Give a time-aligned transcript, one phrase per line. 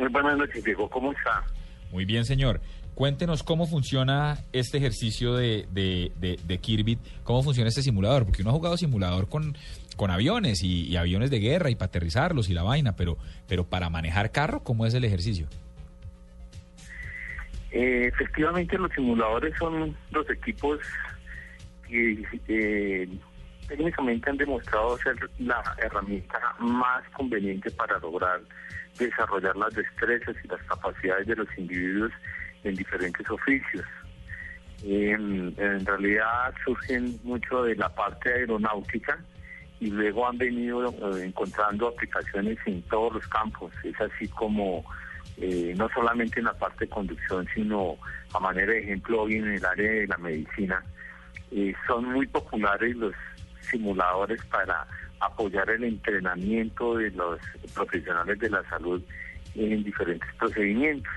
[0.00, 0.88] Muy buenas noches, Diego.
[0.88, 1.44] ¿Cómo está?
[1.92, 2.62] Muy bien, señor.
[2.94, 8.40] Cuéntenos cómo funciona este ejercicio de, de, de, de Kirbit, cómo funciona este simulador, porque
[8.40, 9.56] uno ha jugado simulador con,
[9.96, 13.64] con aviones y, y aviones de guerra y para aterrizarlos y la vaina, pero, pero
[13.64, 15.46] para manejar carro, ¿cómo es el ejercicio?
[17.70, 20.78] Eh, efectivamente, los simuladores son los equipos
[21.86, 23.08] que eh,
[23.70, 28.40] técnicamente han demostrado ser la herramienta más conveniente para lograr
[28.98, 32.10] desarrollar las destrezas y las capacidades de los individuos
[32.64, 33.84] en diferentes oficios.
[34.82, 35.54] En,
[35.86, 39.18] realidad surgen mucho de la parte aeronáutica
[39.78, 43.72] y luego han venido eh, encontrando aplicaciones en todos los campos.
[43.84, 44.84] Es así como
[45.36, 47.96] eh, no solamente en la parte de conducción, sino
[48.34, 50.82] a manera de ejemplo hoy en el área de la medicina.
[51.52, 53.14] Eh, son muy populares los
[53.62, 54.86] simuladores para
[55.20, 57.38] apoyar el entrenamiento de los
[57.74, 59.02] profesionales de la salud
[59.54, 61.12] en diferentes procedimientos.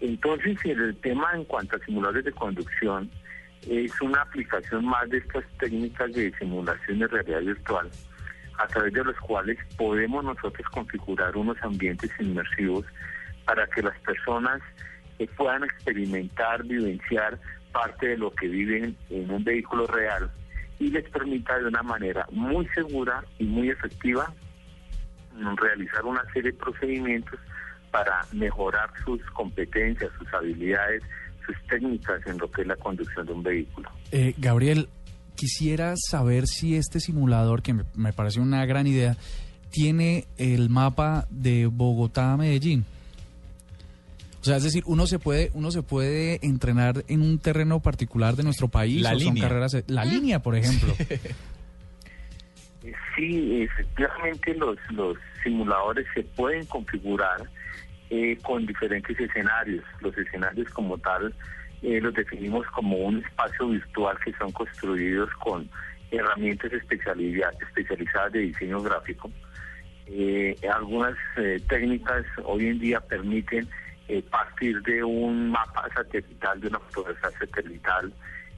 [0.00, 3.10] Entonces, el tema en cuanto a simuladores de conducción
[3.68, 7.90] es una aplicación más de estas técnicas de simulación de realidad virtual,
[8.58, 12.86] a través de los cuales podemos nosotros configurar unos ambientes inmersivos
[13.44, 14.60] para que las personas
[15.36, 17.38] puedan experimentar, vivenciar
[17.72, 20.30] parte de lo que viven en un vehículo real
[20.78, 24.32] y les permita de una manera muy segura y muy efectiva
[25.34, 27.38] mm, realizar una serie de procedimientos
[27.90, 31.02] para mejorar sus competencias, sus habilidades,
[31.44, 33.90] sus técnicas en lo que es la conducción de un vehículo.
[34.12, 34.88] Eh, Gabriel,
[35.34, 39.16] quisiera saber si este simulador, que me, me parece una gran idea,
[39.70, 42.84] tiene el mapa de Bogotá a Medellín.
[44.48, 48.34] O sea, es decir, uno se puede, uno se puede entrenar en un terreno particular
[48.34, 49.02] de nuestro país.
[49.02, 49.42] La o son línea.
[49.46, 50.94] carreras, la línea, por ejemplo.
[53.14, 57.42] Sí, efectivamente los, los simuladores se pueden configurar
[58.08, 59.84] eh, con diferentes escenarios.
[60.00, 61.34] Los escenarios como tal
[61.82, 65.68] eh, los definimos como un espacio virtual que son construidos con
[66.10, 69.30] herramientas especializadas de diseño gráfico.
[70.06, 73.68] Eh, algunas eh, técnicas hoy en día permiten
[74.08, 78.12] eh, partir de un mapa satelital, de una fotografía satelital,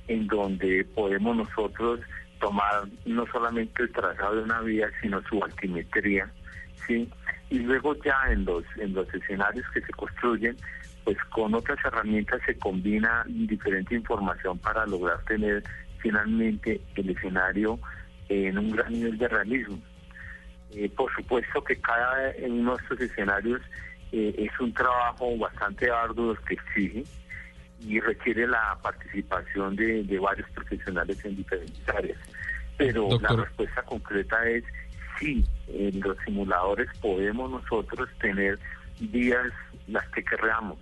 [0.08, 2.00] en donde podemos nosotros
[2.40, 6.30] tomar no solamente el trazado de una vía, sino su altimetría,
[6.86, 7.08] ¿sí?
[7.50, 10.56] Y luego ya en los, en los escenarios que se construyen,
[11.04, 15.62] pues con otras herramientas se combina diferente información para lograr tener
[15.98, 17.78] finalmente el escenario
[18.28, 19.78] en un gran nivel de realismo.
[20.72, 23.60] Eh, por supuesto que cada uno de estos escenarios
[24.12, 27.04] eh, es un trabajo bastante arduo que exige
[27.81, 32.19] y requiere la participación de, de varios profesionales en diferentes áreas.
[32.76, 33.37] Pero Doctor.
[33.38, 34.65] la respuesta concreta es
[35.19, 38.59] sí, en los simuladores podemos nosotros tener
[38.98, 39.53] vías
[39.87, 40.78] las que queramos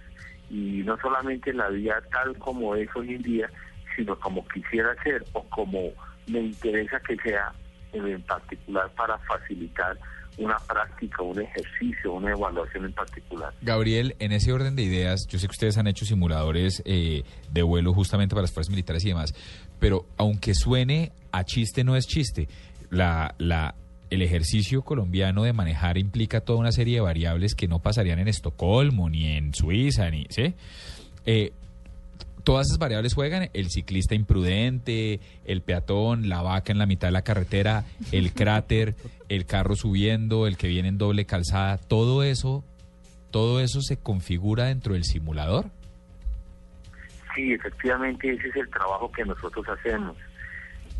[0.50, 3.50] y no solamente la vía tal como es hoy en día,
[3.94, 5.90] sino como quisiera ser o como
[6.26, 7.52] me interesa que sea
[7.92, 9.98] en particular para facilitar
[10.38, 13.52] una práctica, un ejercicio, una evaluación en particular.
[13.60, 17.62] Gabriel, en ese orden de ideas, yo sé que ustedes han hecho simuladores eh, de
[17.62, 19.34] vuelo justamente para las fuerzas militares y demás,
[19.78, 22.48] pero aunque suene a chiste, no es chiste.
[22.90, 23.74] La, la,
[24.10, 28.28] el ejercicio colombiano de manejar implica toda una serie de variables que no pasarían en
[28.28, 30.54] Estocolmo, ni en Suiza, ni, ¿sí?
[31.26, 31.52] Eh,
[32.44, 37.12] todas esas variables juegan, el ciclista imprudente, el peatón, la vaca en la mitad de
[37.12, 38.94] la carretera, el cráter,
[39.28, 42.64] el carro subiendo, el que viene en doble calzada, todo eso,
[43.30, 45.66] todo eso se configura dentro del simulador.
[47.34, 50.16] Sí, efectivamente ese es el trabajo que nosotros hacemos.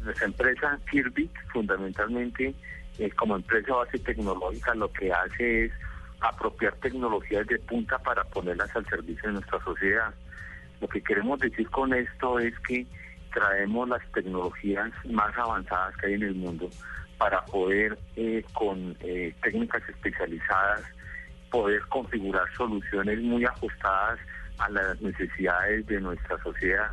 [0.03, 2.55] Nuestra empresa Kirbit, fundamentalmente,
[2.99, 5.73] eh, como empresa base tecnológica, lo que hace es
[6.21, 10.15] apropiar tecnologías de punta para ponerlas al servicio de nuestra sociedad.
[10.81, 12.87] Lo que queremos decir con esto es que
[13.33, 16.69] traemos las tecnologías más avanzadas que hay en el mundo
[17.19, 20.83] para poder, eh, con eh, técnicas especializadas,
[21.51, 24.19] poder configurar soluciones muy ajustadas
[24.59, 26.91] a las necesidades de nuestra sociedad,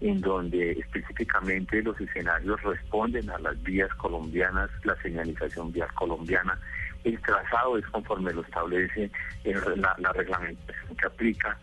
[0.00, 6.58] en donde específicamente los escenarios responden a las vías colombianas, la señalización vial colombiana,
[7.04, 9.10] el trazado es conforme lo establece
[9.44, 11.58] la, la reglamentación que aplica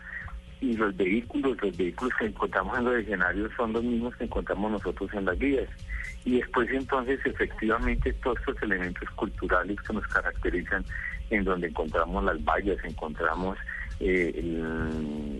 [0.61, 4.71] y los vehículos, los vehículos que encontramos en los escenarios son los mismos que encontramos
[4.71, 5.67] nosotros en las vías.
[6.23, 10.85] Y después entonces efectivamente todos estos elementos culturales que nos caracterizan,
[11.31, 13.57] en donde encontramos las vallas, encontramos
[13.99, 14.39] eh,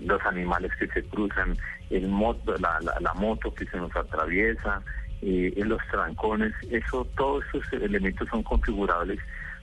[0.04, 1.56] los animales que se cruzan,
[1.92, 4.82] el moto, la, la, moto que se nos atraviesa,
[5.22, 9.20] eh, los trancones, eso, todos esos elementos son configurables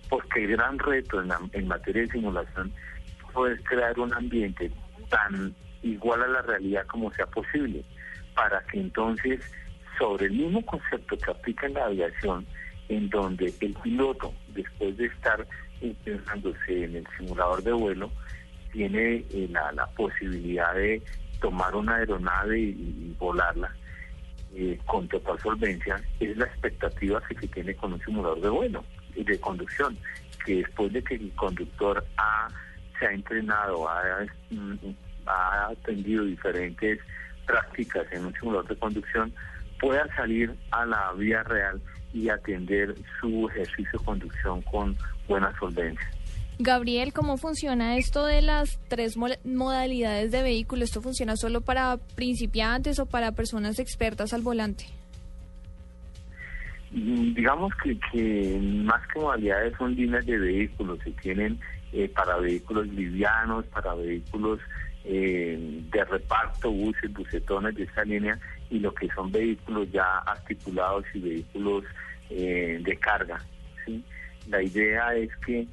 [0.08, 2.72] porque el gran reto en, en materia de simulación
[3.46, 4.70] es crear un ambiente
[5.08, 7.84] tan igual a la realidad como sea posible,
[8.34, 9.40] para que entonces,
[9.99, 12.46] sobre el mismo concepto que aplica en la aviación,
[12.88, 15.46] en donde el piloto, después de estar
[16.05, 18.10] pensándose en el simulador de vuelo,
[18.72, 21.02] tiene eh, la, posibilidad de
[21.40, 23.75] tomar una aeronave y, volarla
[24.54, 28.84] eh, con total solvencia, es la expectativa que se tiene con un simulador de vuelo
[29.14, 29.96] y de conducción,
[30.44, 32.49] que después de que el conductor ha
[32.99, 34.27] se ha entrenado, ha,
[35.67, 36.99] atendido diferentes
[37.47, 39.33] prácticas en un simulador de conducción,
[39.81, 41.81] pueda salir a la vía real
[42.12, 44.97] y atender su ejercicio de conducción con
[45.27, 46.11] buena solvencia.
[46.61, 50.83] Gabriel, ¿cómo funciona esto de las tres modalidades de vehículo?
[50.83, 54.98] ¿Esto funciona solo para principiantes o para personas expertas al volante?
[56.90, 61.58] Mm, digamos que, que más que modalidades son líneas de vehículos, se tienen
[61.93, 64.61] eh, para vehículos livianos, para vehículos
[65.05, 68.38] eh, de reparto, buses, bucetones de esta línea
[68.70, 71.85] y lo que son vehículos ya articulados y vehículos
[72.31, 73.43] eh, de carga.
[74.49, 75.67] La idea es que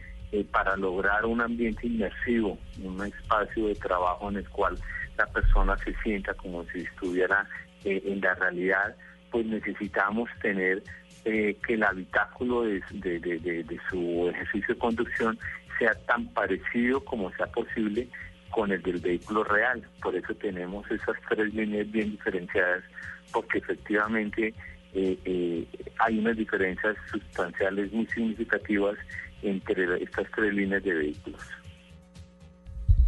[0.51, 4.77] para lograr un ambiente inmersivo, un espacio de trabajo en el cual
[5.17, 7.47] la persona se sienta como si estuviera
[7.85, 8.95] en la realidad,
[9.31, 10.83] pues necesitamos tener
[11.25, 15.39] que el habitáculo de, de, su ejercicio de conducción
[15.79, 18.07] sea tan parecido como sea posible
[18.51, 19.83] con el del vehículo real.
[20.01, 22.83] Por eso tenemos esas tres líneas bien diferenciadas,
[23.33, 24.53] porque efectivamente
[24.93, 25.67] eh, eh,
[25.97, 28.95] hay unas diferencias sustanciales muy significativas
[29.41, 31.41] entre estas tres líneas de vehículos.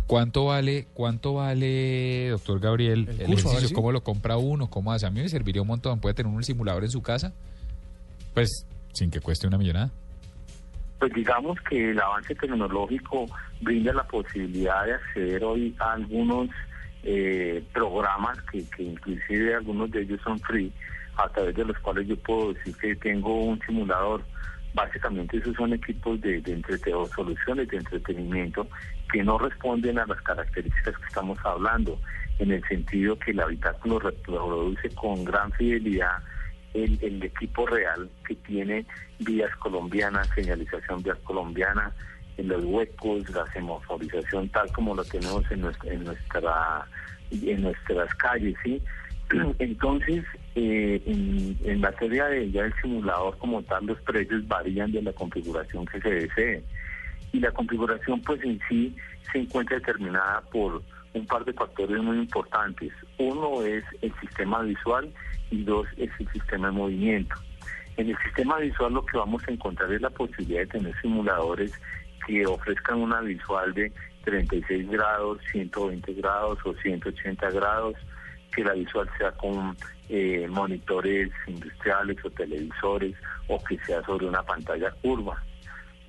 [0.08, 3.70] ¿Cuánto vale, cuánto vale, doctor Gabriel, el, ejercicio?
[3.74, 4.70] ¿Cómo lo compra uno?
[4.70, 5.06] ¿Cómo hace?
[5.06, 6.00] A mí me serviría un montón.
[6.00, 7.34] ¿Puede tener un simulador en su casa?
[8.38, 9.90] Pues sin que cueste una millonada
[11.00, 13.26] pues digamos que el avance tecnológico
[13.62, 16.50] brinda la posibilidad de acceder hoy a algunos
[17.02, 20.72] eh, programas que, inclusive algunos de ellos son free,
[21.16, 24.24] a través de los cuales yo puedo decir que tengo un simulador.
[24.76, 28.68] Básicamente esos son equipos de, de o soluciones de entretenimiento
[29.12, 32.00] que no responden a las características que estamos hablando,
[32.38, 36.18] en el sentido que el habitáculo reproduce con gran fidelidad
[36.84, 38.86] el, equipo real que tiene
[39.20, 41.92] vías colombianas, señalización vías colombiana,
[42.38, 46.88] en los huecos, la semaforización tal como lo tenemos en nuestra, en nuestra
[47.58, 48.82] nuestras calles, ¿sí?
[49.60, 50.24] Entonces,
[50.56, 55.12] eh, en, en, materia de ya el simulador como tal, los precios varían de la
[55.14, 56.64] configuración que se desee.
[57.34, 58.96] Y la configuración pues en sí
[59.32, 60.82] se encuentra determinada por
[61.18, 62.92] un par de factores muy importantes.
[63.18, 65.12] Uno es el sistema visual
[65.52, 67.36] y dos es el sistema de movimiento.
[67.98, 71.72] En el sistema visual lo que vamos a encontrar es la posibilidad de tener simuladores
[72.26, 73.92] que ofrezcan una visual de
[74.26, 77.96] 36 grados, 120 grados o 180 grados,
[78.54, 79.76] que la visual sea con
[80.10, 83.16] eh, monitores industriales o televisores
[83.48, 85.42] o que sea sobre una pantalla curva.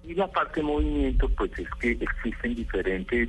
[0.05, 3.29] Y la parte de movimiento, pues es que existen diferentes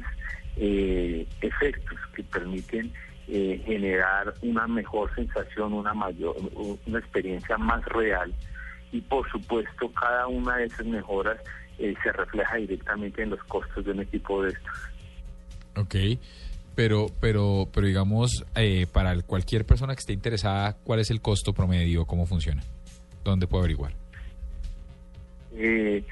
[0.59, 2.91] eh, efectos que permiten
[3.27, 6.35] eh, generar una mejor sensación, una mayor,
[6.85, 8.33] una experiencia más real
[8.91, 11.37] y por supuesto cada una de esas mejoras
[11.77, 14.75] eh, se refleja directamente en los costos de un equipo de estos.
[15.77, 15.95] Ok,
[16.75, 21.53] pero, pero, pero digamos, eh, para cualquier persona que esté interesada, ¿cuál es el costo
[21.53, 22.05] promedio?
[22.05, 22.63] ¿Cómo funciona?
[23.23, 23.93] ¿Dónde puedo averiguar?
[25.55, 26.03] Eh,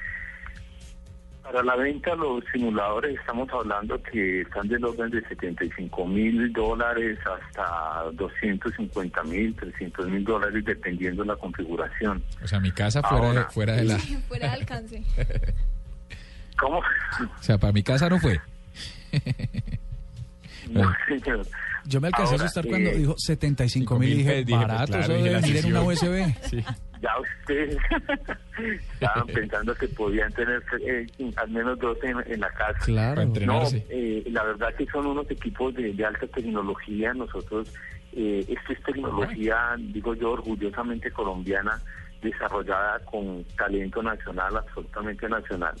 [1.50, 7.18] para la venta, los simuladores estamos hablando que están del orden de 75 mil dólares
[7.20, 12.22] hasta 250 mil, 300 mil dólares, dependiendo de la configuración.
[12.44, 13.98] O sea, mi casa fuera, de, fuera de la...
[14.28, 15.02] fuera de alcance.
[16.60, 16.80] ¿Cómo?
[16.80, 18.38] O sea, para mi casa no fue.
[20.70, 21.46] no, señor.
[21.86, 25.80] Yo me alcancé a asustar cuando dijo 75 mil y dije, barato, eso debe una
[25.80, 26.34] USB.
[26.42, 26.62] Sí
[27.00, 27.76] ya ustedes
[28.92, 32.78] estaban pensando que podían tener eh, al menos dos en, la casa.
[32.84, 37.14] Claro, no, eh, la verdad que son unos equipos de, alta tecnología.
[37.14, 37.72] Nosotros,
[38.12, 41.80] eh, esto es tecnología, digo yo, orgullosamente colombiana.
[42.20, 45.74] desarrollada con talento nacional, absolutamente nacional,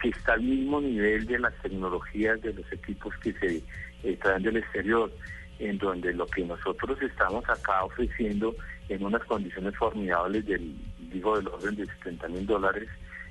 [0.00, 3.62] que está al mismo nivel de las tecnologías de los equipos que se
[4.02, 5.12] eh, traen del exterior,
[5.58, 8.54] en donde lo que nosotros estamos acá ofreciendo
[8.88, 10.74] en unas condiciones formidables del,
[11.10, 12.88] digo, del orden de 70 mil dólares,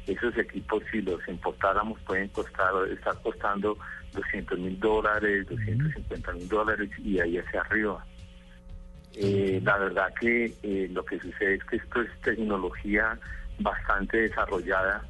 [0.08, 3.78] esos equipos si los importáramos pueden costar, estar costando
[4.14, 8.06] 200 mil dólares, 250 mil dólares y ahí hacia arriba.
[9.16, 13.18] Eh, la verdad que eh, lo que sucede es que esto es tecnología
[13.60, 15.04] bastante desarrollada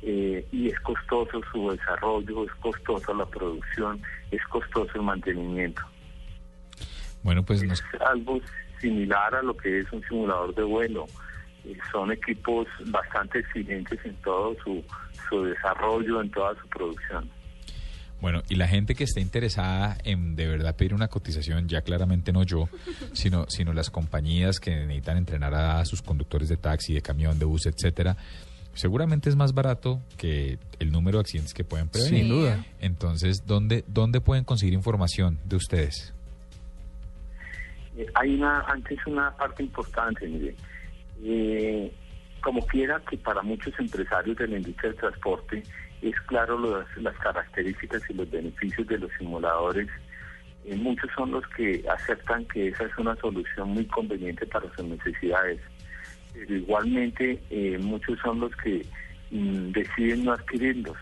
[0.00, 5.82] eh, y es costoso su desarrollo, es costoso la producción, es costoso el mantenimiento.
[7.22, 8.40] Bueno, pues es algo
[8.82, 11.06] similar a lo que es un simulador de vuelo.
[11.90, 14.84] son equipos bastante exigentes en todo su,
[15.28, 17.30] su desarrollo, en toda su producción.
[18.20, 22.32] Bueno, y la gente que esté interesada en de verdad pedir una cotización, ya claramente
[22.32, 22.68] no yo,
[23.12, 27.44] sino, sino las compañías que necesitan entrenar a sus conductores de taxi, de camión, de
[27.46, 28.16] bus, etcétera,
[28.74, 32.20] seguramente es más barato que el número de accidentes que pueden prevenir.
[32.20, 32.64] Sin duda.
[32.80, 36.14] Entonces, ¿dónde, dónde pueden conseguir información de ustedes?
[37.96, 40.54] Eh, hay una, antes una parte importante, mire.
[41.22, 41.92] Eh,
[42.40, 45.62] como quiera que para muchos empresarios de la industria del transporte,
[46.00, 46.58] es claro
[46.96, 49.88] las características y los beneficios de los simuladores.
[50.64, 54.84] Eh, muchos son los que aceptan que esa es una solución muy conveniente para sus
[54.84, 55.60] necesidades.
[56.32, 57.40] Pero igualmente
[57.80, 58.84] muchos son los que
[59.30, 60.96] mm, deciden no adquirirlos.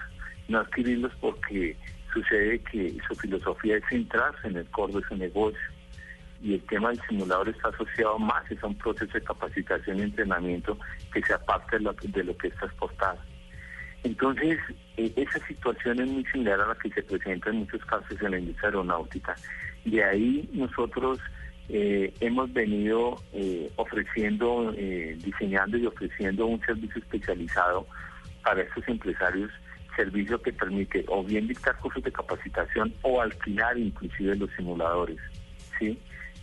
[0.49, 1.77] No adquirirlos porque
[2.13, 5.61] sucede que su filosofía es centrarse en el core de su negocio.
[6.43, 10.79] Y el tema del simulador está asociado más a un proceso de capacitación y entrenamiento
[11.13, 13.19] que se aparte de lo, que está exportado.
[14.03, 14.59] Entonces,
[14.97, 18.31] eh, esa situación es muy similar a la que se presenta en muchos casos en
[18.31, 19.37] la industria aeronáutica.
[19.85, 21.19] De ahí nosotros
[21.69, 27.87] eh, hemos venido eh, ofreciendo, diseñando y ofreciendo un servicio especializado
[28.43, 29.51] para estos empresarios,
[29.97, 35.19] servicio que permite o bien dictar cursos de capacitación o alquilar inclusive los simuladores,
[35.79, 35.99] ¿sí?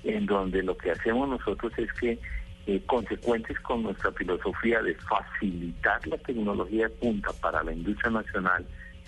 [0.08, 2.18] En donde lo que hacemos nosotros es que
[2.66, 8.66] eh, consecuentes con nuestra filosofía de facilitar la tecnología de punta para la industria nacional,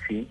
[0.07, 0.27] ¿sí?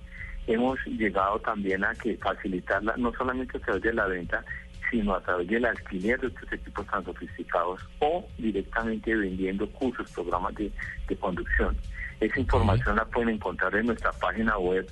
[0.47, 4.45] hemos llegado también a que facilitarla no solamente a través de la venta,
[4.91, 10.55] sino a través del alquiler de estos equipos tan sofisticados o directamente vendiendo cursos, programas
[10.55, 10.71] de,
[11.19, 11.75] conducción.
[12.21, 14.87] Esa información la pueden encontrar en nuestra página web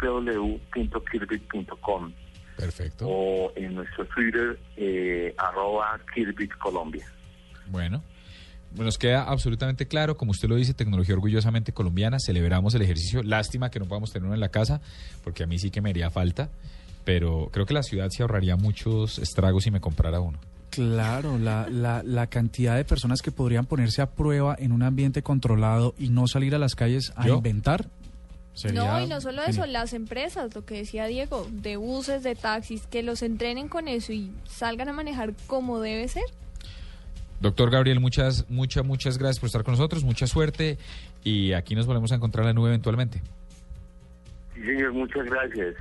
[0.00, 2.12] www.kirbit.com.
[2.56, 3.06] Perfecto.
[3.08, 7.06] O en nuestro Twitter, eh, arroba Kirbit Colombia.
[7.66, 8.02] Bueno.
[8.72, 13.68] Nos queda absolutamente claro, como usted lo dice, tecnología orgullosamente colombiana, celebramos el ejercicio, lástima
[13.68, 14.80] que no podamos tenerlo en la casa,
[15.24, 16.50] porque a mí sí que me haría falta,
[17.04, 20.38] pero creo que la ciudad se ahorraría muchos estragos si me comprara uno.
[20.70, 25.20] Claro, la, la, la, cantidad de personas que podrían ponerse a prueba en un ambiente
[25.20, 27.88] controlado y no salir a las calles a inventar.
[28.54, 32.34] Sería no, y no solo eso, las empresas, lo que decía Diego, de buses, de
[32.34, 36.24] taxis, que los entrenen con eso y salgan a manejar como debe ser.
[37.40, 40.76] Doctor Gabriel, muchas, muchas, muchas gracias por estar con nosotros, mucha suerte
[41.24, 43.22] y aquí nos volvemos a encontrar en la nube eventualmente.
[44.54, 45.76] Sí, señor, muchas gracias.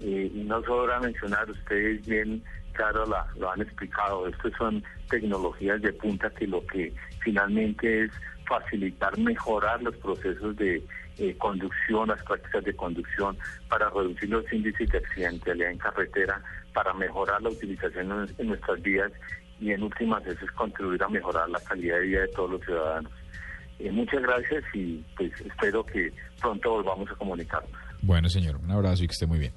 [0.00, 5.80] Eh, y no sobra mencionar, ustedes bien, claro, la, lo han explicado, estas son tecnologías
[5.82, 8.10] de punta que lo que finalmente es
[8.46, 10.82] facilitar, mejorar los procesos de
[11.18, 13.36] eh, conducción, las prácticas de conducción,
[13.68, 19.12] para reducir los índices de accidentalidad en carretera, para mejorar la utilización en nuestras vías
[19.60, 23.12] y en últimas veces contribuir a mejorar la calidad de vida de todos los ciudadanos.
[23.78, 27.70] Eh, muchas gracias y pues espero que pronto volvamos a comunicarnos.
[28.00, 29.52] Bueno, señor, un abrazo y que esté muy bien.